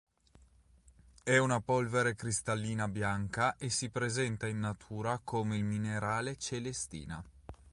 È 1.23 1.37
una 1.37 1.61
polvere 1.61 2.15
cristallina 2.15 2.87
bianca 2.87 3.55
e 3.57 3.69
si 3.69 3.91
presenta 3.91 4.47
in 4.47 4.57
natura 4.57 5.21
come 5.23 5.57
il 5.57 5.63
minerale 5.63 6.37
celestina. 6.39 7.23